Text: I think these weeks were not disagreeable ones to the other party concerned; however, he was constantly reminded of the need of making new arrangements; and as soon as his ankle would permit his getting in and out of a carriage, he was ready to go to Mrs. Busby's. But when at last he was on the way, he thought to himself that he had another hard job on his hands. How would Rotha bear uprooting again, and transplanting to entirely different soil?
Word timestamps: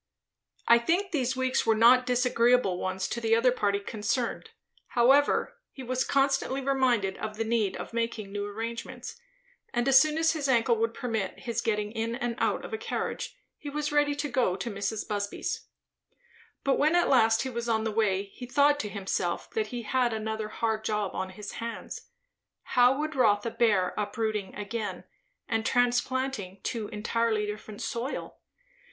I 0.67 0.79
think 0.79 1.11
these 1.11 1.35
weeks 1.37 1.63
were 1.63 1.75
not 1.75 2.07
disagreeable 2.07 2.79
ones 2.79 3.07
to 3.07 3.21
the 3.21 3.35
other 3.35 3.51
party 3.51 3.79
concerned; 3.79 4.49
however, 4.87 5.59
he 5.71 5.83
was 5.83 6.03
constantly 6.03 6.59
reminded 6.59 7.17
of 7.17 7.37
the 7.37 7.43
need 7.43 7.77
of 7.77 7.93
making 7.93 8.31
new 8.31 8.47
arrangements; 8.47 9.21
and 9.71 9.87
as 9.87 9.99
soon 9.99 10.17
as 10.17 10.31
his 10.33 10.49
ankle 10.49 10.75
would 10.77 10.95
permit 10.95 11.41
his 11.41 11.61
getting 11.61 11.91
in 11.91 12.15
and 12.15 12.33
out 12.39 12.65
of 12.65 12.73
a 12.73 12.79
carriage, 12.79 13.37
he 13.59 13.69
was 13.69 13.91
ready 13.91 14.15
to 14.15 14.27
go 14.27 14.55
to 14.55 14.71
Mrs. 14.71 15.07
Busby's. 15.07 15.67
But 16.63 16.79
when 16.79 16.95
at 16.95 17.07
last 17.07 17.43
he 17.43 17.49
was 17.51 17.69
on 17.69 17.83
the 17.83 17.91
way, 17.91 18.23
he 18.23 18.47
thought 18.47 18.79
to 18.79 18.89
himself 18.89 19.51
that 19.51 19.67
he 19.67 19.83
had 19.83 20.13
another 20.13 20.47
hard 20.49 20.83
job 20.83 21.11
on 21.13 21.29
his 21.29 21.51
hands. 21.61 22.07
How 22.63 22.97
would 22.97 23.13
Rotha 23.13 23.51
bear 23.51 23.93
uprooting 23.97 24.55
again, 24.55 25.03
and 25.47 25.63
transplanting 25.63 26.59
to 26.63 26.87
entirely 26.87 27.45
different 27.45 27.83
soil? 27.83 28.37